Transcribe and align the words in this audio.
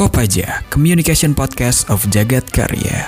Kopaja, 0.00 0.64
Communication 0.72 1.36
Podcast 1.36 1.84
of 1.92 2.00
Jagat 2.08 2.48
Karya. 2.48 3.04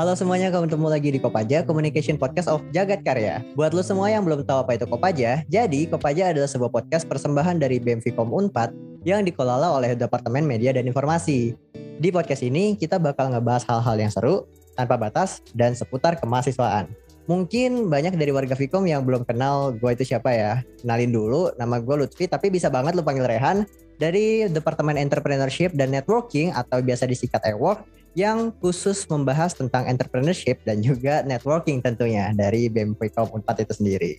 Halo 0.00 0.16
semuanya, 0.16 0.48
ketemu 0.48 0.88
lagi 0.88 1.12
di 1.12 1.20
Kopaja, 1.20 1.68
Communication 1.68 2.16
Podcast 2.16 2.48
of 2.48 2.64
Jagat 2.72 3.04
Karya. 3.04 3.44
Buat 3.60 3.76
lo 3.76 3.84
semua 3.84 4.08
yang 4.08 4.24
belum 4.24 4.40
tahu 4.48 4.64
apa 4.64 4.80
itu 4.80 4.88
Kopaja, 4.88 5.44
jadi 5.52 5.80
Kopaja 5.92 6.32
adalah 6.32 6.48
sebuah 6.48 6.72
podcast 6.72 7.04
persembahan 7.04 7.60
dari 7.60 7.76
BMVCom 7.76 8.32
Unpad 8.32 8.72
yang 9.04 9.20
dikelola 9.28 9.68
oleh 9.68 9.92
Departemen 10.00 10.48
Media 10.48 10.72
dan 10.72 10.88
Informasi. 10.88 11.52
Di 11.76 12.08
podcast 12.08 12.40
ini, 12.40 12.72
kita 12.72 12.96
bakal 12.96 13.36
ngebahas 13.36 13.68
hal-hal 13.68 14.00
yang 14.00 14.08
seru, 14.08 14.48
tanpa 14.80 14.96
batas, 14.96 15.44
dan 15.52 15.76
seputar 15.76 16.16
kemahasiswaan. 16.16 17.09
Mungkin 17.28 17.92
banyak 17.92 18.16
dari 18.16 18.32
warga 18.32 18.56
Vkom 18.56 18.88
yang 18.88 19.04
belum 19.04 19.28
kenal 19.28 19.76
gue 19.76 19.90
itu 19.92 20.14
siapa 20.14 20.32
ya. 20.32 20.64
Kenalin 20.80 21.12
dulu, 21.12 21.52
nama 21.60 21.78
gue 21.78 21.94
Lutfi, 22.06 22.26
tapi 22.26 22.48
bisa 22.48 22.72
banget 22.72 22.96
lu 22.96 23.04
panggil 23.04 23.28
Rehan 23.28 23.68
dari 24.00 24.48
Departemen 24.48 24.96
Entrepreneurship 24.96 25.76
dan 25.76 25.92
Networking 25.92 26.50
atau 26.56 26.80
biasa 26.80 27.04
disingkat 27.04 27.44
EWORK 27.44 27.84
yang 28.18 28.50
khusus 28.58 29.06
membahas 29.06 29.54
tentang 29.54 29.86
entrepreneurship 29.86 30.58
dan 30.66 30.82
juga 30.82 31.22
networking 31.22 31.78
tentunya 31.78 32.34
dari 32.34 32.66
BEM 32.66 32.98
Vkom 32.98 33.30
4 33.38 33.62
itu 33.62 33.72
sendiri. 33.76 34.12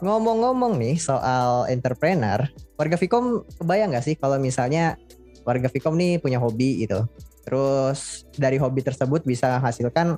Ngomong-ngomong 0.00 0.80
nih 0.80 0.96
soal 0.96 1.68
entrepreneur, 1.68 2.40
warga 2.80 2.96
Vkom 2.96 3.44
kebayang 3.60 3.92
gak 3.92 4.06
sih 4.08 4.16
kalau 4.16 4.40
misalnya 4.40 4.96
warga 5.44 5.68
Vkom 5.68 6.00
nih 6.00 6.16
punya 6.24 6.40
hobi 6.40 6.88
gitu. 6.88 7.04
Terus 7.44 8.24
dari 8.36 8.56
hobi 8.56 8.80
tersebut 8.80 9.24
bisa 9.28 9.60
menghasilkan 9.60 10.16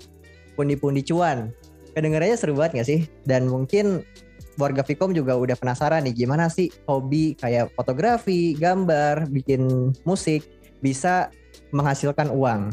pundi-pundi 0.55 1.03
cuan. 1.07 1.51
Kedengarannya 1.97 2.37
seru 2.39 2.55
banget 2.55 2.83
gak 2.83 2.89
sih? 2.89 3.01
Dan 3.27 3.51
mungkin 3.51 4.07
warga 4.61 4.85
Vkom 4.85 5.17
juga 5.17 5.35
udah 5.35 5.57
penasaran 5.57 6.05
nih 6.05 6.27
gimana 6.27 6.53
sih 6.53 6.69
hobi 6.85 7.33
kayak 7.41 7.73
fotografi, 7.73 8.53
gambar, 8.55 9.31
bikin 9.33 9.93
musik 10.05 10.45
bisa 10.85 11.33
menghasilkan 11.73 12.29
uang. 12.31 12.71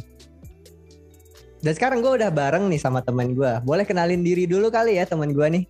Dan 1.61 1.73
sekarang 1.73 2.05
gue 2.05 2.21
udah 2.21 2.29
bareng 2.29 2.69
nih 2.69 2.77
sama 2.77 3.01
teman 3.01 3.33
gue. 3.33 3.51
Boleh 3.65 3.83
kenalin 3.87 4.21
diri 4.21 4.45
dulu 4.45 4.69
kali 4.69 5.01
ya 5.01 5.09
teman 5.09 5.33
gue 5.33 5.47
nih. 5.49 5.65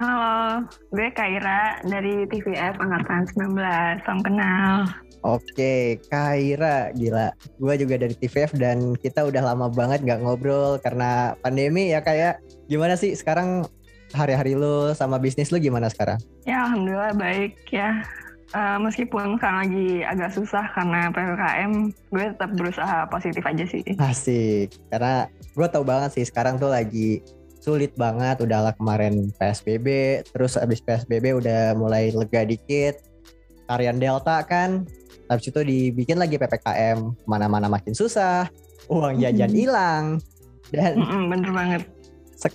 Halo, 0.00 0.64
gue 0.96 1.12
Kaira 1.12 1.76
dari 1.84 2.24
TVF 2.24 2.80
Angkatan 2.80 3.28
19. 3.36 3.52
Salam 4.06 4.20
kenal. 4.24 4.88
Oke, 5.20 6.00
Kaira, 6.08 6.88
gila. 6.96 7.36
Gue 7.60 7.74
juga 7.76 8.00
dari 8.00 8.16
TVF 8.16 8.56
dan 8.56 8.96
kita 8.96 9.28
udah 9.28 9.52
lama 9.52 9.68
banget 9.68 10.00
gak 10.04 10.24
ngobrol 10.24 10.80
karena 10.80 11.36
pandemi 11.44 11.92
ya 11.92 12.00
kayak 12.00 12.40
gimana 12.72 12.96
sih 12.96 13.12
sekarang 13.12 13.68
hari-hari 14.16 14.56
lu 14.56 14.90
sama 14.96 15.20
bisnis 15.20 15.52
lu 15.52 15.60
gimana 15.60 15.92
sekarang? 15.92 16.18
Ya 16.48 16.66
alhamdulillah 16.66 17.14
baik 17.14 17.60
ya. 17.68 18.00
Uh, 18.50 18.82
meskipun 18.82 19.38
sekarang 19.38 19.58
lagi 19.62 20.02
agak 20.02 20.30
susah 20.34 20.66
karena 20.74 21.06
PPKM, 21.14 21.72
gue 22.10 22.24
tetap 22.34 22.50
berusaha 22.58 23.06
positif 23.06 23.46
aja 23.46 23.62
sih. 23.62 23.86
Asik, 23.94 24.74
karena 24.90 25.30
gue 25.54 25.66
tau 25.70 25.86
banget 25.86 26.18
sih 26.18 26.26
sekarang 26.26 26.58
tuh 26.58 26.66
lagi 26.66 27.22
sulit 27.62 27.94
banget. 27.94 28.42
Udah 28.42 28.66
lah 28.66 28.74
kemarin 28.74 29.30
PSBB, 29.38 29.86
terus 30.34 30.58
abis 30.58 30.82
PSBB 30.82 31.38
udah 31.38 31.78
mulai 31.78 32.10
lega 32.10 32.42
dikit. 32.42 32.98
Varian 33.70 34.02
Delta 34.02 34.42
kan, 34.42 34.82
habis 35.30 35.46
itu 35.46 35.60
dibikin 35.62 36.18
lagi 36.18 36.34
PPKM, 36.34 36.98
mana-mana 37.22 37.70
makin 37.70 37.94
susah, 37.94 38.50
uang 38.90 39.22
jajan 39.22 39.54
hilang, 39.54 40.04
dan 40.74 40.98
bener 41.30 41.50
banget. 41.54 41.82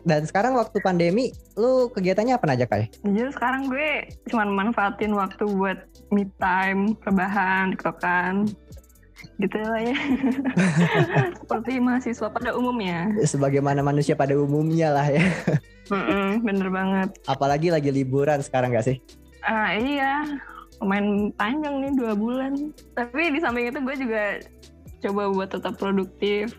dan 0.02 0.26
sekarang 0.26 0.58
waktu 0.58 0.82
pandemi, 0.82 1.30
lu 1.56 1.88
kegiatannya 1.94 2.36
apa 2.36 2.58
aja 2.58 2.66
kayak? 2.66 2.90
Jujur 3.06 3.30
sekarang 3.32 3.70
gue 3.70 4.10
cuma 4.34 4.44
manfaatin 4.44 5.14
waktu 5.14 5.46
buat 5.46 5.78
me 6.10 6.26
time, 6.42 6.98
rebahan, 7.06 7.78
tiktokan, 7.78 8.50
gitu 9.38 9.62
lah 9.62 9.82
ya. 9.86 9.98
Seperti 11.40 11.78
mahasiswa 11.78 12.28
pada 12.34 12.58
umumnya. 12.58 13.14
Sebagaimana 13.24 13.86
manusia 13.86 14.18
pada 14.18 14.34
umumnya 14.34 14.90
lah 14.90 15.06
ya. 15.06 15.22
Mm-mm, 15.94 16.42
bener 16.42 16.68
banget. 16.74 17.10
Apalagi 17.30 17.70
lagi 17.70 17.94
liburan 17.94 18.42
sekarang 18.42 18.74
gak 18.74 18.90
sih? 18.90 18.98
Ah 19.46 19.78
iya, 19.78 20.26
lumayan 20.82 21.32
panjang 21.36 21.76
nih 21.84 21.92
dua 21.96 22.14
bulan. 22.16 22.54
Tapi 22.94 23.32
di 23.32 23.40
samping 23.40 23.72
itu 23.72 23.80
gue 23.80 23.96
juga 23.96 24.24
coba 25.06 25.24
buat 25.32 25.50
tetap 25.52 25.76
produktif. 25.78 26.52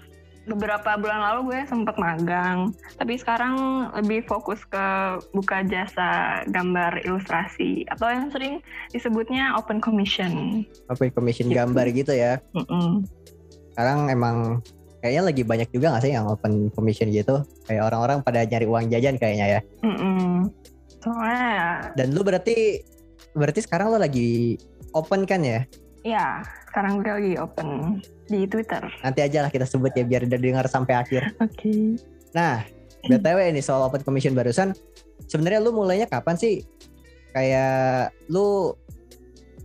Beberapa 0.46 0.94
bulan 0.94 1.26
lalu 1.26 1.40
gue 1.50 1.60
sempat 1.66 1.98
magang, 1.98 2.70
tapi 3.02 3.18
sekarang 3.18 3.90
lebih 3.98 4.22
fokus 4.30 4.62
ke 4.62 4.86
buka 5.34 5.66
jasa 5.66 6.38
gambar 6.54 7.02
ilustrasi 7.02 7.82
atau 7.90 8.06
yang 8.06 8.30
sering 8.30 8.62
disebutnya 8.94 9.58
open 9.58 9.82
commission. 9.82 10.62
Apa 10.86 11.10
commission 11.10 11.50
Gitu. 11.50 11.58
gambar 11.58 11.90
gitu 11.90 12.14
ya? 12.14 12.38
Mm-mm. 12.54 13.02
Sekarang 13.74 14.06
emang 14.06 14.62
kayaknya 15.02 15.34
lagi 15.34 15.42
banyak 15.42 15.68
juga 15.74 15.98
gak 15.98 16.06
sih 16.06 16.14
yang 16.14 16.30
open 16.30 16.70
commission 16.78 17.10
gitu? 17.10 17.42
Kayak 17.66 17.90
orang-orang 17.90 18.22
pada 18.22 18.46
nyari 18.46 18.70
uang 18.70 18.86
jajan 18.86 19.18
kayaknya 19.18 19.58
ya. 19.58 19.60
Mm-mm. 19.82 20.46
Soalnya 21.02 21.90
Dan 21.98 22.14
lu 22.14 22.22
berarti 22.22 22.86
berarti 23.36 23.60
sekarang 23.60 23.92
lu 23.92 24.00
lagi 24.00 24.56
open 24.96 25.28
kan 25.28 25.44
ya? 25.44 25.60
ya 26.06 26.38
sekarang 26.70 27.02
gue 27.02 27.12
lagi 27.12 27.34
open 27.36 27.98
di 28.30 28.46
Twitter. 28.46 28.80
Nanti 29.02 29.20
aja 29.26 29.42
lah 29.42 29.50
kita 29.50 29.66
sebut 29.66 29.90
ya 29.92 30.06
biar 30.06 30.24
udah 30.24 30.38
dengar 30.38 30.64
sampai 30.70 30.94
akhir. 30.94 31.34
Oke. 31.42 31.98
Nah, 32.30 32.62
BTW 33.02 33.50
ini 33.50 33.58
soal 33.58 33.82
open 33.82 34.06
commission 34.06 34.32
barusan, 34.32 34.70
sebenarnya 35.26 35.58
lu 35.58 35.74
mulainya 35.74 36.06
kapan 36.06 36.38
sih? 36.38 36.62
Kayak 37.34 38.14
lu 38.30 38.78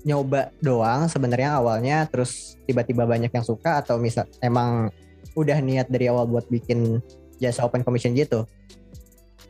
nyoba 0.02 0.50
doang 0.66 1.06
sebenarnya 1.06 1.62
awalnya 1.62 2.10
terus 2.10 2.58
tiba-tiba 2.66 3.06
banyak 3.06 3.30
yang 3.30 3.46
suka 3.46 3.86
atau 3.86 4.02
misal 4.02 4.26
emang 4.42 4.90
udah 5.38 5.62
niat 5.62 5.94
dari 5.94 6.10
awal 6.10 6.26
buat 6.26 6.50
bikin 6.50 6.98
jasa 7.38 7.62
open 7.66 7.86
commission 7.86 8.18
gitu? 8.18 8.50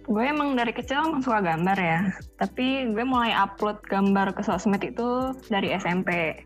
Gue 0.10 0.24
emang 0.30 0.58
dari 0.58 0.74
kecil 0.74 1.06
emang 1.06 1.22
suka 1.22 1.42
gambar 1.42 1.78
ya. 1.78 2.00
Tapi 2.42 2.90
gue 2.90 3.06
mulai 3.06 3.34
upload 3.36 3.82
gambar 3.86 4.34
ke 4.34 4.42
sosmed 4.42 4.82
itu 4.82 5.36
dari 5.50 5.74
SMP. 5.78 6.42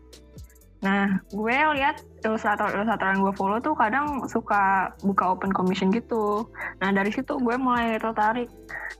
Nah, 0.84 1.18
gue 1.32 1.56
lihat 1.74 2.04
ilustrator-ilustrator 2.20 3.16
yang 3.16 3.24
gue 3.24 3.34
follow 3.34 3.58
tuh 3.58 3.72
kadang 3.72 4.28
suka 4.28 4.92
buka 5.00 5.32
open 5.32 5.50
commission 5.50 5.88
gitu. 5.88 6.44
Nah, 6.84 6.92
dari 6.92 7.08
situ 7.08 7.40
gue 7.40 7.56
mulai 7.56 7.96
tertarik. 7.96 8.52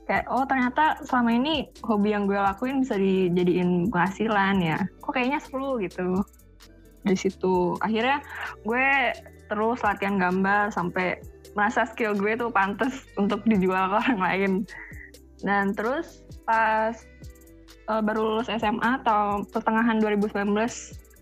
Kayak, 0.09 0.25
oh 0.27 0.43
ternyata 0.43 0.97
selama 1.05 1.37
ini 1.37 1.69
hobi 1.85 2.17
yang 2.17 2.25
gue 2.25 2.35
lakuin 2.35 2.81
bisa 2.81 2.97
dijadiin 2.97 3.93
penghasilan 3.93 4.57
ya. 4.59 4.79
Kok 5.05 5.11
kayaknya 5.13 5.39
seru 5.39 5.77
gitu. 5.79 6.25
Dari 7.05 7.17
situ. 7.19 7.77
Akhirnya 7.79 8.25
gue 8.65 8.87
terus 9.47 9.79
latihan 9.85 10.19
gambar 10.19 10.73
sampai 10.75 11.23
merasa 11.57 11.89
skill 11.89 12.13
gue 12.13 12.37
tuh 12.37 12.53
pantas 12.53 13.09
untuk 13.17 13.41
dijual 13.49 13.89
ke 13.89 13.95
orang 14.05 14.21
lain. 14.21 14.51
Dan 15.41 15.73
terus 15.73 16.21
pas 16.45 16.93
uh, 17.89 18.01
baru 18.05 18.37
lulus 18.37 18.47
SMA 18.53 19.01
atau 19.01 19.41
pertengahan 19.49 19.97
2019, 19.97 20.53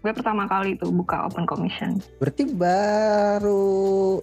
gue 0.03 0.11
pertama 0.11 0.43
kali 0.51 0.75
tuh 0.75 0.91
buka 0.91 1.31
open 1.31 1.47
commission. 1.47 2.03
Berarti 2.19 2.51
baru 2.51 4.19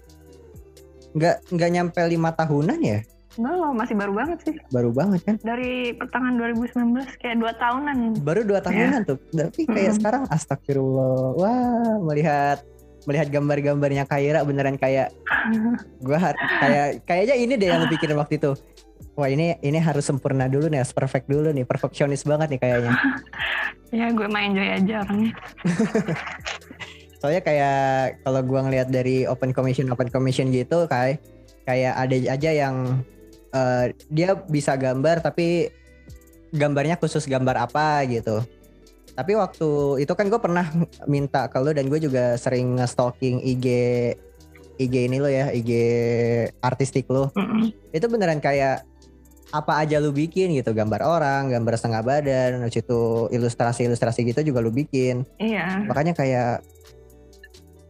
nggak 1.17 1.37
nggak 1.49 1.71
nyampe 1.73 2.01
lima 2.05 2.31
tahunan 2.37 2.81
ya? 2.85 3.01
Enggak 3.33 3.55
loh, 3.57 3.73
masih 3.73 3.97
baru 3.97 4.13
banget 4.13 4.39
sih. 4.45 4.55
Baru 4.69 4.93
banget 4.93 5.25
kan? 5.25 5.37
Dari 5.41 5.97
pertengahan 5.97 6.37
2019, 6.37 7.17
kayak 7.17 7.37
dua 7.41 7.53
tahunan. 7.57 8.21
Baru 8.21 8.45
dua 8.45 8.61
tahunan 8.61 9.09
tuh. 9.09 9.17
Tapi 9.33 9.65
kayak 9.65 9.97
Mm-mm. 9.97 9.97
sekarang 9.97 10.23
astagfirullah. 10.29 11.33
Wah, 11.41 11.97
melihat 12.05 12.61
melihat 13.05 13.29
gambar-gambarnya 13.31 14.05
Kaira 14.07 14.47
beneran 14.47 14.79
kayak 14.79 15.11
gua 15.99 16.19
har- 16.19 16.41
kayak 16.63 16.87
kayaknya 17.07 17.35
ini 17.39 17.55
deh 17.59 17.69
yang 17.71 17.87
pikirin 17.91 18.19
waktu 18.19 18.39
itu. 18.39 18.53
Wah 19.13 19.29
ini 19.29 19.59
ini 19.61 19.77
harus 19.77 20.09
sempurna 20.09 20.49
dulu 20.49 20.73
nih, 20.73 20.81
harus 20.81 20.95
perfect 20.95 21.29
dulu 21.29 21.53
nih, 21.53 21.69
perfeksionis 21.69 22.25
banget 22.25 22.57
nih 22.57 22.61
kayaknya. 22.63 22.93
ya 23.93 24.09
gue 24.09 24.29
main 24.31 24.57
enjoy 24.57 24.69
aja 24.73 24.95
orangnya. 25.05 25.33
Soalnya 27.21 27.43
kayak 27.45 27.81
kalau 28.25 28.41
gua 28.43 28.67
ngelihat 28.67 28.89
dari 28.89 29.29
open 29.29 29.53
commission 29.53 29.87
open 29.93 30.09
commission 30.09 30.49
gitu 30.51 30.91
kayak 30.91 31.23
kayak 31.69 31.95
ada 31.95 32.17
aja 32.35 32.51
yang 32.51 33.05
eh, 33.53 33.95
dia 34.11 34.35
bisa 34.49 34.75
gambar 34.75 35.23
tapi 35.23 35.69
gambarnya 36.51 36.97
khusus 36.97 37.29
gambar 37.29 37.69
apa 37.69 38.03
gitu. 38.09 38.41
Tapi 39.13 39.33
waktu 39.37 39.69
itu 40.01 40.13
kan 40.17 40.27
gue 40.33 40.41
pernah 40.41 40.67
minta 41.05 41.45
ke 41.49 41.61
lu 41.61 41.77
dan 41.77 41.89
gue 41.93 42.01
juga 42.01 42.41
sering 42.41 42.81
nge-stalking 42.81 43.45
IG 43.45 43.67
IG 44.81 44.95
ini 45.09 45.21
lo 45.21 45.29
ya, 45.29 45.53
IG 45.53 45.71
artistik 46.65 47.07
lo. 47.13 47.29
Mm-mm. 47.37 47.71
Itu 47.93 48.09
beneran 48.09 48.41
kayak 48.41 48.89
apa 49.53 49.85
aja 49.85 50.01
lu 50.01 50.17
bikin 50.17 50.57
gitu, 50.57 50.73
gambar 50.73 51.05
orang, 51.05 51.53
gambar 51.53 51.77
setengah 51.77 52.01
badan, 52.01 52.65
habis 52.65 52.81
itu 52.81 53.29
ilustrasi-ilustrasi 53.29 54.25
gitu 54.33 54.41
juga 54.41 54.65
lu 54.65 54.73
bikin. 54.73 55.29
Iya. 55.37 55.85
Makanya 55.85 56.17
kayak 56.17 56.65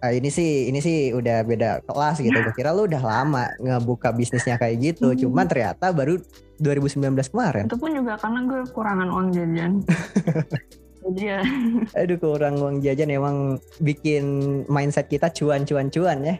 ah, 0.03 0.11
ini 0.11 0.27
sih 0.27 0.67
ini 0.67 0.83
sih 0.83 1.15
udah 1.15 1.47
beda 1.47 1.87
kelas 1.87 2.19
gitu. 2.19 2.35
Gue 2.35 2.55
kira 2.59 2.75
lu 2.75 2.91
udah 2.91 2.99
lama 2.99 3.55
ngebuka 3.63 4.11
bisnisnya 4.11 4.59
kayak 4.59 4.83
gitu. 4.83 5.15
Hmm. 5.15 5.19
Cuman 5.23 5.47
ternyata 5.47 5.95
baru 5.95 6.19
2019 6.59 7.15
kemarin. 7.31 7.71
Itu 7.71 7.79
pun 7.79 7.95
juga 7.95 8.19
karena 8.19 8.41
gue 8.43 8.61
kekurangan 8.67 9.09
uang 9.09 9.29
jajan. 9.31 9.73
Ya, 11.19 11.43
Aduh 11.99 12.19
kurang 12.19 12.63
uang 12.63 12.79
jajan 12.79 13.11
emang 13.11 13.59
bikin 13.83 14.25
mindset 14.71 15.11
kita 15.11 15.29
cuan-cuan-cuan 15.35 16.23
ya. 16.23 16.37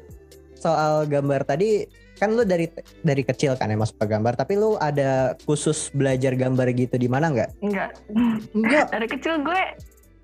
Soal 0.55 1.11
gambar 1.11 1.43
tadi 1.43 1.87
kan 2.23 2.39
lu 2.39 2.47
dari 2.47 2.71
dari 3.03 3.27
kecil 3.27 3.59
kan 3.59 3.67
ya 3.67 3.75
masuk 3.75 3.99
ke 3.99 4.07
gambar 4.15 4.39
tapi 4.39 4.55
lu 4.55 4.79
ada 4.79 5.35
khusus 5.43 5.91
belajar 5.91 6.39
gambar 6.39 6.71
gitu 6.71 6.95
di 6.95 7.11
mana 7.11 7.35
nggak? 7.35 7.51
enggak. 7.59 7.91
Enggak. 8.55 8.87
Dari 8.95 9.07
kecil 9.11 9.43
gue 9.43 9.63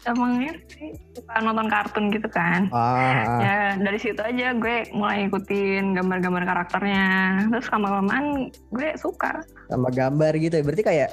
emang 0.06 0.38
ini 0.38 0.54
sih 0.70 0.94
suka 1.18 1.42
nonton 1.42 1.66
kartun 1.66 2.14
gitu 2.14 2.28
kan. 2.30 2.70
Ah. 2.70 3.42
Ya 3.42 3.58
dari 3.82 3.98
situ 3.98 4.22
aja 4.22 4.54
gue 4.54 4.86
mulai 4.94 5.26
ikutin 5.26 5.98
gambar-gambar 5.98 6.46
karakternya. 6.46 7.06
Terus 7.50 7.66
lama-lamaan 7.74 8.54
gue 8.70 8.88
suka. 8.94 9.42
sama 9.66 9.90
gambar 9.90 10.38
gitu 10.38 10.54
ya. 10.54 10.62
Berarti 10.62 10.84
kayak 10.86 11.10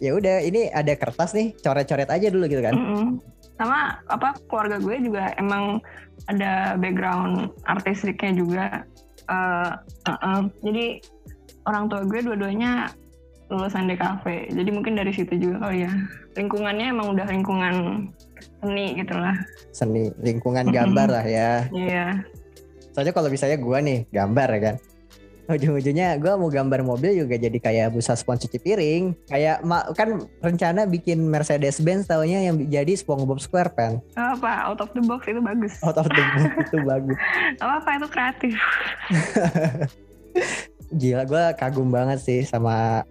ya 0.00 0.16
udah 0.16 0.44
ini 0.44 0.68
ada 0.72 0.92
kertas 0.96 1.32
nih, 1.32 1.56
coret-coret 1.60 2.08
aja 2.08 2.28
dulu 2.28 2.44
gitu 2.48 2.62
kan. 2.64 2.74
Mm-mm. 2.76 3.06
Sama 3.56 3.96
apa 4.12 4.36
keluarga 4.52 4.76
gue 4.76 4.96
juga 5.00 5.32
emang 5.40 5.80
ada 6.28 6.76
background 6.76 7.52
artistiknya 7.64 8.32
juga. 8.36 8.64
Eh, 9.26 9.70
uh-uh. 10.08 10.40
Jadi 10.60 11.00
orang 11.66 11.88
tua 11.88 12.04
gue 12.04 12.20
dua-duanya 12.22 12.92
lulusan 13.48 13.86
DKV. 13.86 14.52
Jadi 14.52 14.70
mungkin 14.74 14.98
dari 14.98 15.14
situ 15.14 15.38
juga 15.38 15.68
kali 15.68 15.86
ya. 15.86 15.92
Lingkungannya 16.34 16.86
emang 16.92 17.14
udah 17.14 17.26
lingkungan 17.30 17.74
seni 18.60 18.98
gitu 18.98 19.14
lah. 19.14 19.36
Seni 19.72 20.10
lingkungan 20.20 20.68
gambar 20.68 21.08
lah 21.08 21.26
ya. 21.26 21.64
Iya. 21.72 22.26
Soalnya 22.92 23.12
kalau 23.14 23.28
misalnya 23.30 23.56
gua 23.60 23.78
nih 23.80 24.04
gambar 24.10 24.48
ya 24.56 24.60
kan. 24.60 24.76
Ujung-ujungnya 25.46 26.18
gua 26.18 26.34
mau 26.34 26.50
gambar 26.50 26.82
mobil 26.82 27.22
juga 27.22 27.38
jadi 27.38 27.54
kayak 27.54 27.94
busa 27.94 28.18
spons 28.18 28.42
cuci 28.42 28.58
piring. 28.58 29.14
Kayak 29.30 29.62
kan 29.94 30.26
rencana 30.42 30.90
bikin 30.90 31.22
Mercedes 31.22 31.78
Benz 31.78 32.10
taunya 32.10 32.42
yang 32.42 32.58
jadi 32.66 32.98
SpongeBob 32.98 33.38
SquarePants. 33.38 34.02
Gak 34.18 34.42
apa, 34.42 34.52
out 34.66 34.82
of 34.82 34.90
the 34.98 35.02
box 35.06 35.22
itu 35.30 35.38
bagus. 35.38 35.78
Out 35.86 36.02
of 36.02 36.10
the 36.10 36.18
box 36.18 36.50
itu 36.66 36.78
bagus. 36.82 37.18
Gak 37.62 37.66
apa-apa 37.66 37.90
itu 37.94 38.06
kreatif. 38.10 38.54
Gila 41.00 41.22
gua 41.30 41.44
kagum 41.54 41.94
banget 41.94 42.18
sih 42.18 42.42
sama 42.42 43.06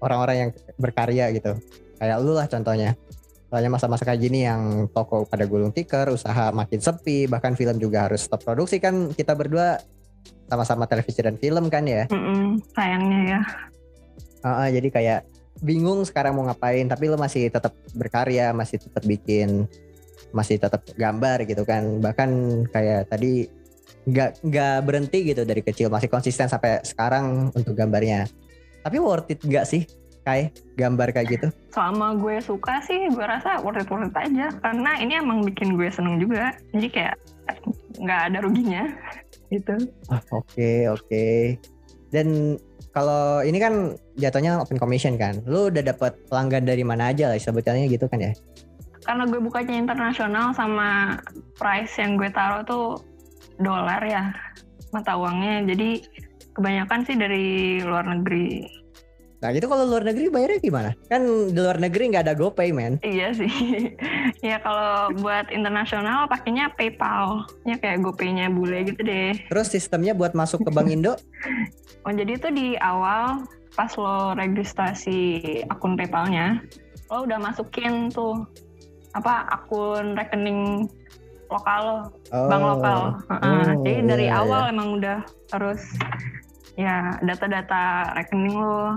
orang-orang 0.00 0.36
yang 0.36 0.50
berkarya 0.80 1.28
gitu. 1.36 1.60
Kayak 2.00 2.24
lu 2.24 2.32
lah 2.32 2.48
contohnya. 2.48 2.96
Soalnya 3.46 3.70
masa-masa 3.70 4.02
kayak 4.02 4.20
gini 4.26 4.42
yang 4.42 4.90
toko 4.90 5.22
pada 5.22 5.46
gulung 5.46 5.70
tikar, 5.70 6.10
usaha 6.10 6.50
makin 6.50 6.82
sepi, 6.82 7.30
bahkan 7.30 7.54
film 7.54 7.78
juga 7.78 8.10
harus 8.10 8.26
stop 8.26 8.42
produksi 8.42 8.82
kan 8.82 9.14
kita 9.14 9.38
berdua 9.38 9.78
sama-sama 10.46 10.86
televisi 10.86 11.20
dan 11.22 11.36
film 11.36 11.66
kan 11.66 11.84
ya. 11.86 12.06
Mm-mm, 12.10 12.62
sayangnya 12.72 13.20
ya. 13.36 13.40
Heeh, 14.46 14.68
jadi 14.78 14.88
kayak 14.90 15.20
bingung 15.64 16.04
sekarang 16.04 16.36
mau 16.36 16.46
ngapain, 16.46 16.86
tapi 16.86 17.08
lo 17.10 17.18
masih 17.18 17.48
tetap 17.48 17.72
berkarya, 17.96 18.52
masih 18.52 18.78
tetap 18.78 19.02
bikin, 19.02 19.66
masih 20.30 20.60
tetap 20.60 20.84
gambar 20.94 21.48
gitu 21.48 21.66
kan. 21.66 21.98
Bahkan 21.98 22.30
kayak 22.70 23.10
tadi 23.10 23.48
nggak 24.06 24.46
nggak 24.46 24.76
berhenti 24.86 25.18
gitu 25.26 25.42
dari 25.42 25.66
kecil, 25.66 25.90
masih 25.90 26.06
konsisten 26.06 26.46
sampai 26.46 26.78
sekarang 26.86 27.50
untuk 27.56 27.74
gambarnya. 27.74 28.30
Tapi 28.86 28.96
worth 29.02 29.34
it 29.34 29.42
nggak 29.42 29.66
sih, 29.66 29.82
kayak 30.22 30.54
gambar 30.78 31.10
kayak 31.10 31.26
gitu? 31.26 31.46
Selama 31.74 32.14
gue 32.14 32.38
suka 32.38 32.78
sih, 32.86 33.10
gue 33.10 33.26
rasa 33.26 33.58
worth 33.66 33.82
it 33.82 33.90
worth 33.90 34.06
it 34.06 34.14
aja. 34.14 34.54
Karena 34.62 34.94
ini 35.02 35.18
emang 35.18 35.42
bikin 35.42 35.74
gue 35.74 35.90
seneng 35.90 36.22
juga. 36.22 36.54
Jadi 36.70 36.86
kayak 36.86 37.16
nggak 37.98 38.20
ada 38.30 38.38
ruginya 38.42 38.84
gitu. 39.50 39.74
Ah, 40.10 40.22
Oke 40.34 40.90
oke. 40.90 41.56
Dan 42.10 42.58
kalau 42.96 43.44
ini 43.44 43.60
kan 43.60 43.98
jatuhnya 44.16 44.56
open 44.56 44.80
commission 44.80 45.20
kan, 45.20 45.42
lu 45.44 45.68
udah 45.68 45.84
dapat 45.84 46.16
pelanggan 46.32 46.64
dari 46.64 46.80
mana 46.80 47.12
aja 47.12 47.28
lah 47.28 47.36
sebetulnya 47.36 47.84
gitu 47.90 48.08
kan 48.08 48.24
ya? 48.24 48.32
Karena 49.04 49.28
gue 49.28 49.38
bukanya 49.38 49.76
internasional 49.76 50.50
sama 50.56 51.20
price 51.60 51.94
yang 52.00 52.16
gue 52.16 52.32
taruh 52.32 52.64
tuh 52.66 52.86
dolar 53.60 54.00
ya 54.00 54.32
mata 54.96 55.12
uangnya. 55.14 55.68
Jadi 55.68 56.02
kebanyakan 56.56 57.00
sih 57.04 57.16
dari 57.20 57.78
luar 57.84 58.08
negeri. 58.08 58.64
Nah 59.36 59.52
gitu 59.52 59.68
kalau 59.68 59.84
luar 59.84 60.02
negeri 60.02 60.32
bayarnya 60.32 60.60
gimana? 60.60 60.90
Kan 61.12 61.52
di 61.52 61.58
luar 61.60 61.76
negeri 61.76 62.08
nggak 62.08 62.24
ada 62.24 62.34
GoPay 62.34 62.72
men. 62.72 62.96
Iya 63.04 63.36
sih. 63.36 63.52
ya 64.48 64.56
kalau 64.64 65.12
buat 65.20 65.52
internasional 65.52 66.24
pakainya 66.26 66.72
PayPal. 66.74 67.44
Ya 67.68 67.76
kayak 67.76 68.00
GoPay-nya 68.00 68.48
bule 68.48 68.88
gitu 68.88 69.00
deh. 69.04 69.36
Terus 69.52 69.68
sistemnya 69.68 70.16
buat 70.16 70.32
masuk 70.32 70.64
ke 70.64 70.70
Bank 70.72 70.88
Indo? 70.88 71.14
Oh 72.06 72.14
jadi 72.14 72.38
itu 72.38 72.46
di 72.54 72.78
awal 72.78 73.42
pas 73.74 73.90
lo 73.98 74.30
registrasi 74.38 75.18
akun 75.66 75.98
PayPal-nya, 75.98 76.62
lo 77.10 77.26
udah 77.26 77.34
masukin 77.42 78.14
tuh 78.14 78.46
apa 79.10 79.42
akun 79.50 80.14
rekening 80.14 80.86
lokal 81.50 81.80
lo, 81.82 81.98
Oh. 82.30 82.46
bank 82.46 82.62
lokal. 82.62 82.98
Heeh, 83.26 83.42
Oh, 83.42 83.82
jadi 83.82 84.00
dari 84.06 84.26
iya, 84.30 84.38
awal 84.38 84.70
emang 84.70 85.02
udah 85.02 85.18
harus 85.50 85.82
ya 86.76 87.16
data-data 87.24 88.12
rekening 88.16 88.56
lo 88.56 88.94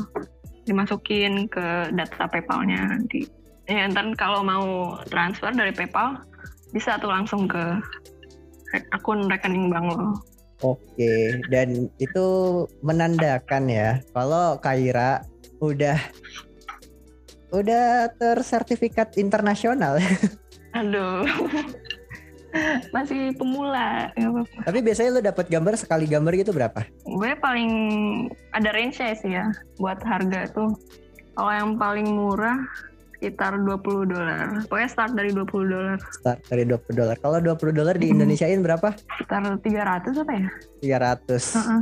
dimasukin 0.67 1.47
ke 1.49 1.89
data 1.95 2.29
PayPal-nya 2.29 2.93
nanti. 2.93 3.25
Ya 3.65 3.87
ntar 3.89 4.05
kalau 4.19 4.43
mau 4.43 4.97
transfer 5.09 5.49
dari 5.55 5.73
PayPal 5.73 6.19
bisa 6.75 6.99
tuh 7.01 7.09
langsung 7.09 7.49
ke 7.49 7.79
re- 8.75 8.87
akun 8.93 9.25
rekening 9.31 9.71
bank 9.73 9.95
lo. 9.95 10.19
Oke, 10.59 11.39
dan 11.47 11.87
itu 12.03 12.27
menandakan 12.83 13.71
ya 13.71 14.03
kalau 14.11 14.59
Kaira 14.59 15.23
udah 15.63 15.95
udah 17.55 18.11
tersertifikat 18.19 19.15
internasional. 19.15 19.97
Aduh. 20.79 21.25
Masih 22.95 23.33
pemula. 23.37 24.09
Tapi 24.65 24.79
biasanya 24.81 25.09
lu 25.17 25.21
dapat 25.21 25.45
gambar 25.49 25.73
sekali 25.77 26.05
gambar 26.09 26.33
gitu 26.39 26.51
berapa? 26.51 26.85
Gue 27.05 27.31
paling 27.37 27.71
ada 28.53 28.69
range-nya 28.73 29.13
sih 29.17 29.31
ya 29.33 29.45
buat 29.77 30.01
harga 30.01 30.49
tuh. 30.53 30.73
Kalau 31.37 31.51
yang 31.53 31.71
paling 31.79 32.07
murah 32.09 32.59
sekitar 33.19 33.59
20 33.59 34.15
dolar. 34.15 34.63
Pokoknya 34.71 34.89
start 34.89 35.11
dari 35.11 35.35
20 35.35 35.67
dolar. 35.67 35.97
Start 36.15 36.39
dari 36.47 36.63
20 36.63 36.95
dolar. 36.95 37.15
Kalau 37.19 37.37
20 37.43 37.75
dolar 37.75 37.95
di 37.99 38.07
Indonesiain 38.15 38.63
berapa? 38.63 38.95
Sekitar 38.95 39.43
300 39.59 40.23
apa 40.23 40.33
ya? 40.39 40.47
300. 41.27 41.59
Heeh. 41.59 41.81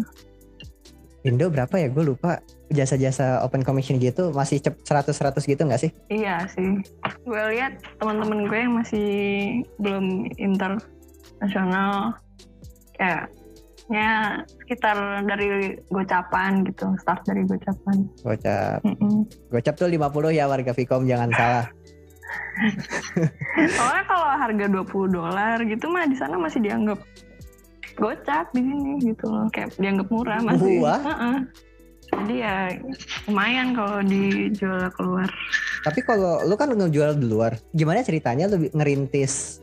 Indo 1.26 1.50
berapa 1.50 1.74
ya? 1.78 1.88
Gue 1.90 2.14
lupa. 2.14 2.42
Jasa-jasa 2.68 3.48
open 3.48 3.64
commission 3.64 3.96
gitu 3.96 4.36
masih 4.36 4.60
cep 4.60 4.76
100-100 4.84 5.40
gitu 5.48 5.62
nggak 5.64 5.82
sih? 5.88 5.92
Iya 6.12 6.46
sih. 6.52 6.84
Gue 7.24 7.42
lihat 7.56 7.80
teman-teman 7.98 8.52
gue 8.52 8.60
yang 8.60 8.74
masih 8.76 9.10
belum 9.80 10.28
internasional 10.36 12.20
kayak 13.00 13.32
ya 13.88 14.44
sekitar 14.60 15.24
dari 15.24 15.80
gocapan 15.88 16.68
gitu, 16.68 16.92
start 17.00 17.24
dari 17.24 17.48
gocapan. 17.48 18.04
Gocap. 18.20 18.84
Mm-mm. 18.84 19.24
Gocap 19.48 19.76
tuh 19.80 19.88
50 19.88 20.36
ya 20.36 20.46
warga 20.52 20.76
Vicom 20.76 21.08
jangan 21.08 21.32
salah. 21.32 21.66
Soalnya 23.80 24.04
kalau 24.04 24.28
harga 24.28 24.66
20 24.68 25.16
dolar 25.16 25.58
gitu 25.64 25.88
mah 25.88 26.04
di 26.04 26.20
sana 26.20 26.36
masih 26.36 26.60
dianggap 26.60 27.00
gocap 27.98 28.54
di 28.54 28.62
sini 28.62 29.02
gitu 29.02 29.26
loh, 29.28 29.50
kayak 29.50 29.74
dianggap 29.82 30.08
murah 30.14 30.40
masih. 30.46 30.80
Wah. 30.80 31.02
Heeh. 31.02 31.38
Jadi 32.08 32.36
ya 32.40 32.72
lumayan 33.28 33.76
kalau 33.76 34.00
dijual 34.00 34.88
keluar. 34.96 35.28
Tapi 35.84 36.00
kalau 36.08 36.40
lu 36.48 36.56
kan 36.56 36.72
ngejual 36.72 37.20
di 37.20 37.28
luar, 37.28 37.60
gimana 37.76 38.00
ceritanya 38.00 38.48
lu 38.48 38.64
ngerintis 38.72 39.60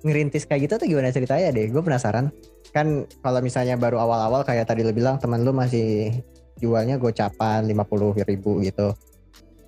ngerintis 0.00 0.48
kayak 0.48 0.68
gitu 0.68 0.74
tuh 0.80 0.88
gimana 0.88 1.12
ceritanya 1.12 1.52
deh? 1.52 1.68
Gue 1.68 1.80
penasaran. 1.84 2.32
Kan 2.72 3.04
kalau 3.24 3.40
misalnya 3.40 3.76
baru 3.76 4.00
awal-awal 4.00 4.44
kayak 4.44 4.68
tadi 4.68 4.84
lu 4.84 4.92
bilang 4.92 5.20
teman 5.20 5.44
lu 5.44 5.52
masih 5.52 6.12
jualnya 6.60 7.00
gocapan 7.00 7.64
50 7.64 8.20
ribu 8.28 8.60
gitu. 8.64 8.92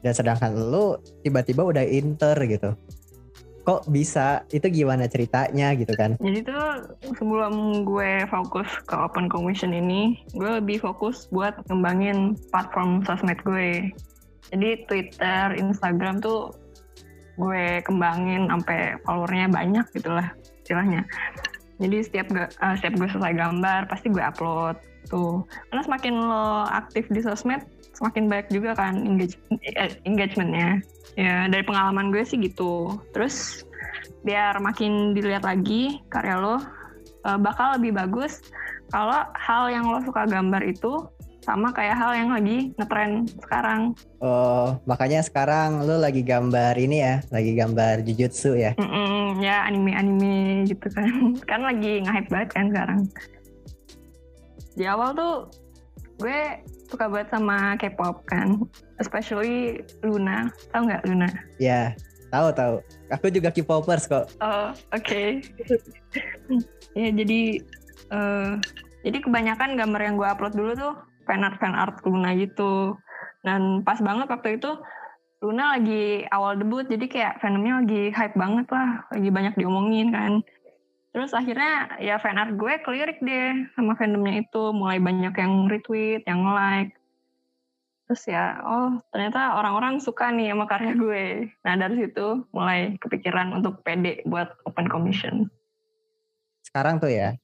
Dan 0.02 0.12
sedangkan 0.12 0.52
lu 0.56 0.98
tiba-tiba 1.24 1.62
udah 1.64 1.84
inter 1.84 2.36
gitu. 2.48 2.76
Kok 3.62 3.86
bisa? 3.94 4.42
Itu 4.50 4.66
gimana 4.66 5.06
ceritanya 5.06 5.70
gitu 5.78 5.94
kan? 5.94 6.18
Jadi 6.18 6.42
tuh 6.42 6.66
sebelum 7.14 7.86
gue 7.86 8.26
fokus 8.26 8.66
ke 8.86 8.94
open 8.98 9.30
commission 9.30 9.70
ini, 9.70 10.18
gue 10.34 10.58
lebih 10.58 10.82
fokus 10.82 11.30
buat 11.30 11.54
ngembangin 11.70 12.34
platform 12.50 13.06
sosmed 13.06 13.38
gue. 13.46 13.94
Jadi 14.50 14.84
Twitter, 14.90 15.54
Instagram 15.54 16.18
tuh 16.18 16.50
gue 17.38 17.80
kembangin 17.86 18.50
sampai 18.50 18.98
followernya 19.06 19.48
banyak 19.48 19.86
gitulah 19.94 20.28
istilahnya. 20.62 21.06
Jadi 21.82 21.96
setiap 22.06 22.26
ga- 22.30 22.52
eh, 22.54 22.74
setiap 22.78 22.94
gue 23.02 23.08
selesai 23.10 23.34
gambar 23.34 23.80
pasti 23.90 24.06
gue 24.08 24.22
upload 24.22 24.78
tuh. 25.10 25.42
Karena 25.68 25.82
semakin 25.82 26.14
lo 26.14 26.64
aktif 26.70 27.10
di 27.10 27.20
sosmed, 27.20 27.66
semakin 27.98 28.30
banyak 28.30 28.48
juga 28.54 28.78
kan 28.78 29.02
engage, 29.02 29.34
eh, 29.74 29.98
engagementnya. 30.06 30.78
Ya 31.18 31.50
dari 31.50 31.66
pengalaman 31.66 32.14
gue 32.14 32.22
sih 32.22 32.38
gitu. 32.38 32.94
Terus 33.10 33.66
biar 34.22 34.62
makin 34.62 35.12
dilihat 35.12 35.42
lagi 35.42 35.98
karya 36.06 36.38
lo 36.38 36.62
uh, 37.26 37.38
bakal 37.42 37.74
lebih 37.78 37.98
bagus 37.98 38.38
kalau 38.94 39.24
hal 39.34 39.72
yang 39.72 39.88
lo 39.88 39.98
suka 40.04 40.28
gambar 40.28 40.62
itu 40.68 41.10
sama 41.42 41.74
kayak 41.74 41.98
hal 41.98 42.14
yang 42.14 42.30
lagi 42.30 42.70
ngetren 42.78 43.26
sekarang. 43.42 43.98
Oh, 44.22 44.78
makanya 44.86 45.20
sekarang 45.26 45.82
lo 45.82 45.98
lagi 45.98 46.22
gambar 46.22 46.78
ini 46.78 47.02
ya, 47.02 47.18
lagi 47.34 47.52
gambar 47.58 48.06
jujutsu 48.06 48.54
ya? 48.54 48.72
Mm-mm, 48.78 49.42
ya 49.42 49.66
anime-anime 49.66 50.70
gitu 50.70 50.86
kan, 50.94 51.34
kan 51.50 51.60
lagi 51.66 52.06
nge-hype 52.06 52.30
banget 52.30 52.48
kan 52.54 52.66
sekarang. 52.70 53.00
Di 54.78 54.84
awal 54.86 55.10
tuh 55.18 55.34
gue 56.22 56.62
suka 56.86 57.10
banget 57.10 57.28
sama 57.34 57.74
K-pop 57.74 58.22
kan, 58.30 58.62
especially 59.02 59.82
Luna, 60.06 60.46
tau 60.70 60.86
nggak 60.86 61.02
Luna? 61.10 61.28
Ya, 61.58 61.98
tahu 62.30 62.54
tahu. 62.54 62.74
Aku 63.10 63.34
juga 63.34 63.50
K-popers 63.50 64.06
kok. 64.06 64.30
Oh, 64.38 64.70
oke. 64.94 65.02
Okay. 65.02 65.42
ya 66.98 67.08
jadi 67.10 67.42
uh, 68.14 68.60
jadi 69.02 69.18
kebanyakan 69.18 69.74
gambar 69.74 70.00
yang 70.06 70.14
gue 70.14 70.28
upload 70.28 70.54
dulu 70.54 70.72
tuh 70.78 70.94
fan 71.26 71.46
art 71.46 71.58
fan 71.58 71.74
art 71.74 72.00
Luna 72.04 72.34
gitu. 72.38 72.96
Dan 73.42 73.82
pas 73.82 73.98
banget 73.98 74.30
waktu 74.30 74.58
itu 74.58 74.78
Luna 75.42 75.74
lagi 75.74 76.22
awal 76.30 76.54
debut 76.54 76.86
jadi 76.86 77.02
kayak 77.10 77.34
fandomnya 77.42 77.82
lagi 77.82 78.14
hype 78.14 78.38
banget 78.38 78.66
lah 78.70 79.02
lagi 79.10 79.28
banyak 79.34 79.54
diomongin 79.58 80.14
kan. 80.14 80.32
Terus 81.12 81.34
akhirnya 81.34 81.98
ya 81.98 82.22
fan 82.22 82.38
art 82.38 82.54
gue 82.54 82.72
kelirik 82.86 83.18
deh 83.18 83.66
sama 83.74 83.98
fandomnya 83.98 84.46
itu 84.46 84.62
mulai 84.70 85.02
banyak 85.02 85.34
yang 85.34 85.66
retweet 85.66 86.22
yang 86.30 86.46
like. 86.46 86.94
Terus 88.06 88.22
ya 88.30 88.62
oh 88.62 89.02
ternyata 89.10 89.58
orang-orang 89.58 89.98
suka 89.98 90.30
nih 90.30 90.54
sama 90.54 90.70
karya 90.70 90.94
gue. 90.94 91.26
Nah 91.66 91.74
dari 91.74 92.06
situ 92.06 92.46
mulai 92.54 92.94
kepikiran 93.02 93.50
untuk 93.50 93.82
pede 93.82 94.22
buat 94.30 94.54
open 94.62 94.86
commission. 94.86 95.50
Sekarang 96.62 97.02
tuh 97.02 97.10
ya 97.10 97.34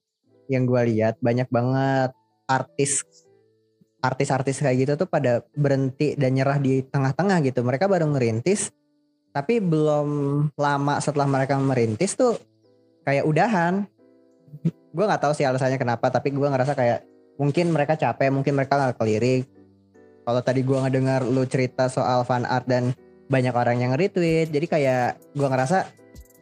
yang 0.46 0.70
gue 0.70 0.80
lihat 0.94 1.18
banyak 1.18 1.50
banget 1.50 2.14
artis 2.48 3.04
artis-artis 3.98 4.62
kayak 4.62 4.76
gitu 4.86 4.92
tuh 4.94 5.08
pada 5.10 5.42
berhenti 5.58 6.14
dan 6.14 6.34
nyerah 6.34 6.58
di 6.62 6.86
tengah-tengah 6.86 7.42
gitu. 7.42 7.66
Mereka 7.66 7.90
baru 7.90 8.06
ngerintis, 8.14 8.70
tapi 9.34 9.58
belum 9.58 10.08
lama 10.54 10.94
setelah 11.02 11.26
mereka 11.26 11.58
merintis 11.58 12.14
tuh 12.14 12.38
kayak 13.02 13.26
udahan. 13.26 13.86
gue 14.88 15.04
nggak 15.04 15.20
tahu 15.20 15.36
sih 15.36 15.44
alasannya 15.44 15.76
kenapa, 15.76 16.08
tapi 16.08 16.32
gue 16.32 16.48
ngerasa 16.48 16.72
kayak 16.72 17.04
mungkin 17.36 17.70
mereka 17.70 17.94
capek, 17.94 18.32
mungkin 18.32 18.56
mereka 18.56 18.80
nggak 18.80 18.96
kelirik. 18.96 19.44
Kalau 20.24 20.40
tadi 20.40 20.64
gue 20.64 20.78
ngedengar 20.80 21.22
lu 21.28 21.44
cerita 21.44 21.92
soal 21.92 22.24
fan 22.24 22.48
art 22.48 22.64
dan 22.64 22.96
banyak 23.28 23.52
orang 23.52 23.84
yang 23.84 23.92
retweet, 23.94 24.48
jadi 24.48 24.66
kayak 24.66 25.08
gue 25.36 25.48
ngerasa 25.48 25.84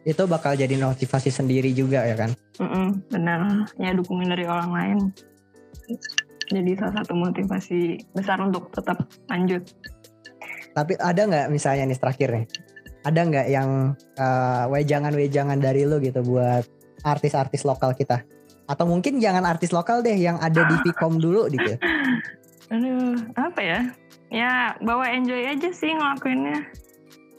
itu 0.07 0.23
bakal 0.23 0.55
jadi 0.55 0.71
motivasi 0.79 1.27
sendiri 1.27 1.75
juga 1.75 2.07
ya 2.07 2.15
kan? 2.15 2.31
Mm 2.63 2.67
-mm, 2.71 2.87
benar, 3.11 3.39
ya 3.75 3.91
dukungan 3.91 4.31
dari 4.31 4.47
orang 4.47 4.71
lain 4.71 4.97
jadi 6.47 6.79
salah 6.79 7.03
satu 7.03 7.13
motivasi 7.15 7.99
besar 8.15 8.39
untuk 8.39 8.71
tetap 8.71 9.03
lanjut. 9.27 9.67
Tapi 10.71 10.93
ada 10.99 11.21
nggak 11.27 11.47
misalnya 11.51 11.89
nih 11.89 11.99
terakhir 11.99 12.29
nih, 12.31 12.45
ada 13.03 13.19
nggak 13.25 13.47
yang 13.49 13.69
uh, 14.19 14.65
wejangan-wejangan 14.71 15.59
dari 15.59 15.83
lu 15.83 15.99
gitu 15.99 16.23
buat 16.23 16.63
artis-artis 17.03 17.67
lokal 17.67 17.91
kita? 17.97 18.23
Atau 18.67 18.87
mungkin 18.87 19.19
jangan 19.19 19.47
artis 19.47 19.71
lokal 19.71 20.03
deh 20.03 20.15
yang 20.15 20.39
ada 20.39 20.67
di 20.67 20.75
Vcom 20.83 21.19
dulu 21.19 21.47
gitu. 21.51 21.75
Aduh, 22.73 23.15
apa 23.39 23.61
ya? 23.63 23.79
Ya 24.27 24.75
bawa 24.83 25.07
enjoy 25.07 25.39
aja 25.47 25.71
sih 25.71 25.95
ngelakuinnya. 25.95 26.67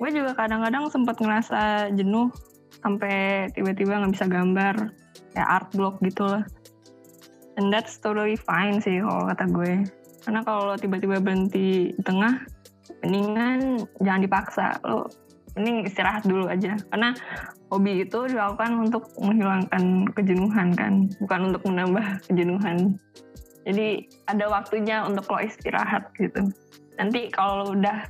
Gue 0.00 0.11
juga 0.15 0.33
kadang-kadang 0.33 0.88
sempat 0.88 1.21
ngerasa 1.21 1.93
jenuh 1.93 2.33
sampai 2.81 3.49
tiba-tiba 3.53 4.00
nggak 4.00 4.15
bisa 4.15 4.27
gambar 4.31 4.75
kayak 5.35 5.49
art 5.49 5.69
block 5.75 5.99
gitu 6.00 6.25
lah 6.25 6.47
and 7.59 7.75
that's 7.75 7.99
totally 7.99 8.38
fine 8.38 8.79
sih 8.79 9.03
kalau 9.03 9.27
kata 9.27 9.45
gue. 9.50 9.75
Karena 10.23 10.41
kalau 10.47 10.79
tiba-tiba 10.79 11.19
berhenti 11.19 11.91
di 11.93 12.03
tengah 12.07 12.47
mendingan 13.03 13.83
jangan 13.99 14.23
dipaksa. 14.23 14.67
Lo 14.87 15.11
mending 15.59 15.91
istirahat 15.91 16.23
dulu 16.23 16.47
aja. 16.47 16.79
Karena 16.95 17.11
hobi 17.75 18.07
itu 18.07 18.31
dilakukan 18.31 18.88
untuk 18.88 19.11
menghilangkan 19.19 20.07
kejenuhan 20.15 20.69
kan. 20.79 21.11
Bukan 21.19 21.41
untuk 21.50 21.62
menambah 21.67 22.07
kejenuhan. 22.31 22.95
Jadi 23.67 24.07
ada 24.31 24.47
waktunya 24.49 25.03
untuk 25.05 25.27
lo 25.29 25.43
istirahat 25.43 26.15
gitu. 26.17 26.47
Nanti 26.97 27.29
kalau 27.35 27.67
lo 27.67 27.67
udah 27.75 28.07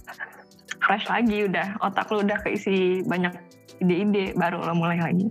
fresh 0.85 1.09
lagi 1.11 1.49
udah 1.49 1.81
otak 1.83 2.07
lo 2.13 2.23
udah 2.23 2.39
keisi 2.45 3.03
banyak 3.03 3.35
ide-ide 3.83 4.37
baru 4.39 4.63
lo 4.63 4.75
mulai 4.79 4.99
lagi 5.03 5.27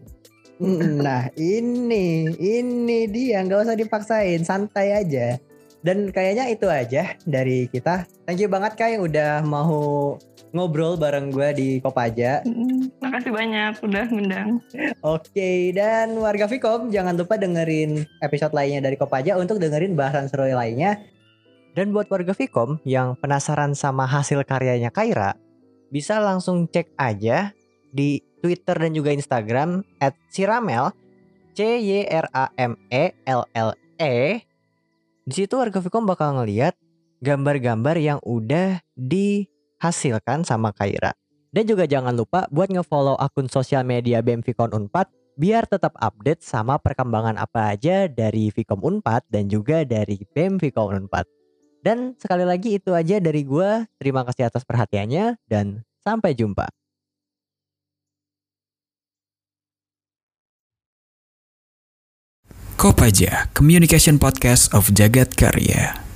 Nah 0.61 1.29
ini, 1.37 2.33
ini 2.37 2.99
dia 3.05 3.45
nggak 3.45 3.69
usah 3.69 3.77
dipaksain, 3.77 4.41
santai 4.41 4.97
aja. 4.97 5.37
Dan 5.85 6.09
kayaknya 6.09 6.49
itu 6.49 6.65
aja 6.67 7.13
dari 7.23 7.69
kita. 7.69 8.09
Thank 8.25 8.41
you 8.41 8.49
banget 8.49 8.73
kak 8.75 8.97
yang 8.97 9.05
udah 9.05 9.45
mau 9.45 10.17
ngobrol 10.51 10.97
bareng 10.97 11.29
gue 11.29 11.49
di 11.53 11.69
Kopaja. 11.79 12.41
Makasih 12.97 13.31
banyak 13.31 13.73
udah 13.85 14.05
ngundang. 14.09 14.49
Oke, 15.05 15.29
okay, 15.31 15.59
dan 15.71 16.17
warga 16.17 16.49
Vicom 16.49 16.89
jangan 16.89 17.13
lupa 17.13 17.37
dengerin 17.37 18.03
episode 18.25 18.57
lainnya 18.57 18.81
dari 18.81 18.97
Kopaja 18.97 19.37
untuk 19.37 19.61
dengerin 19.61 19.93
bahasan 19.93 20.27
seru 20.27 20.49
lainnya. 20.49 20.97
Dan 21.77 21.93
buat 21.93 22.09
warga 22.09 22.33
Vicom 22.33 22.81
yang 22.81 23.13
penasaran 23.21 23.77
sama 23.77 24.09
hasil 24.09 24.41
karyanya 24.49 24.89
Kaira, 24.89 25.37
bisa 25.93 26.17
langsung 26.17 26.65
cek 26.65 26.97
aja 26.97 27.53
di 27.93 28.17
Twitter 28.47 28.79
dan 28.79 28.95
juga 28.95 29.11
Instagram 29.11 29.83
Siramel 30.31 30.95
C 31.51 31.83
Y 31.83 32.07
R 32.07 32.31
A 32.31 32.47
M 32.55 32.79
E 32.87 33.11
L 33.27 33.43
L 33.51 33.75
E. 33.99 34.39
Di 35.27 35.33
situ 35.35 35.59
warga 35.59 35.83
Vicom 35.83 36.07
bakal 36.07 36.39
ngeliat 36.39 36.79
gambar-gambar 37.19 37.99
yang 37.99 38.23
udah 38.23 38.79
dihasilkan 38.95 40.47
sama 40.47 40.71
Kaira. 40.71 41.11
Dan 41.51 41.67
juga 41.67 41.83
jangan 41.83 42.15
lupa 42.15 42.47
buat 42.47 42.71
ngefollow 42.71 43.19
akun 43.19 43.51
sosial 43.51 43.83
media 43.83 44.23
BEM 44.23 44.39
Vicon 44.47 44.71
Unpad 44.71 45.11
biar 45.35 45.67
tetap 45.67 45.91
update 45.99 46.39
sama 46.39 46.79
perkembangan 46.79 47.35
apa 47.35 47.75
aja 47.75 48.07
dari 48.07 48.47
Vicom 48.47 48.79
Unpad 48.79 49.27
dan 49.27 49.51
juga 49.51 49.83
dari 49.83 50.23
BEM 50.31 50.63
Vicom 50.63 50.95
Unpad. 50.95 51.27
Dan 51.83 52.15
sekali 52.15 52.47
lagi 52.47 52.79
itu 52.79 52.95
aja 52.95 53.19
dari 53.19 53.43
gue. 53.43 53.85
Terima 53.99 54.23
kasih 54.23 54.47
atas 54.47 54.63
perhatiannya 54.63 55.35
dan 55.51 55.83
sampai 56.07 56.31
jumpa. 56.31 56.71
Kopaja, 62.77 63.49
Communication 63.57 64.21
Podcast 64.21 64.69
of 64.69 64.93
Jagat 64.93 65.33
Karya. 65.33 66.06